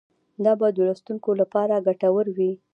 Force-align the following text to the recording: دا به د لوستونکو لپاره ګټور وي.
دا 0.43 0.51
به 0.59 0.67
د 0.75 0.77
لوستونکو 0.87 1.29
لپاره 1.41 1.83
ګټور 1.87 2.25
وي. 2.37 2.51